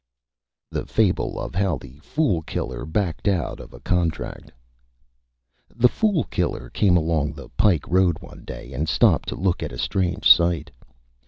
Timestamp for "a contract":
3.71-4.51